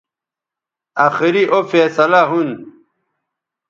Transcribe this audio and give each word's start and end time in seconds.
آخری 1.05 1.43
او 1.53 1.59
فیصلہ 1.71 2.21
ھون 2.29 2.49